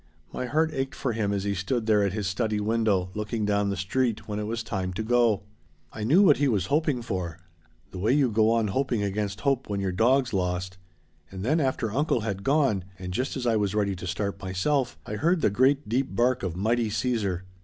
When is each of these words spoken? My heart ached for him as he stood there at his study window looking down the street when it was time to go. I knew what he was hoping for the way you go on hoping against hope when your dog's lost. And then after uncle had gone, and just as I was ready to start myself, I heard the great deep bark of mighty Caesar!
My 0.33 0.47
heart 0.47 0.71
ached 0.73 0.95
for 0.95 1.11
him 1.13 1.31
as 1.31 1.43
he 1.43 1.53
stood 1.53 1.85
there 1.85 2.01
at 2.01 2.11
his 2.11 2.25
study 2.25 2.59
window 2.59 3.11
looking 3.13 3.45
down 3.45 3.69
the 3.69 3.77
street 3.77 4.27
when 4.27 4.39
it 4.39 4.45
was 4.47 4.63
time 4.63 4.93
to 4.93 5.03
go. 5.03 5.43
I 5.93 6.03
knew 6.03 6.23
what 6.23 6.37
he 6.37 6.47
was 6.47 6.65
hoping 6.73 7.03
for 7.03 7.37
the 7.91 7.99
way 7.99 8.11
you 8.11 8.31
go 8.31 8.49
on 8.49 8.69
hoping 8.69 9.03
against 9.03 9.41
hope 9.41 9.69
when 9.69 9.79
your 9.79 9.91
dog's 9.91 10.33
lost. 10.33 10.79
And 11.29 11.45
then 11.45 11.59
after 11.59 11.91
uncle 11.93 12.21
had 12.21 12.41
gone, 12.43 12.83
and 12.97 13.13
just 13.13 13.37
as 13.37 13.45
I 13.45 13.57
was 13.57 13.75
ready 13.75 13.95
to 13.97 14.07
start 14.07 14.41
myself, 14.41 14.97
I 15.05 15.17
heard 15.17 15.41
the 15.41 15.51
great 15.51 15.87
deep 15.87 16.15
bark 16.15 16.41
of 16.41 16.55
mighty 16.55 16.89
Caesar! 16.89 17.43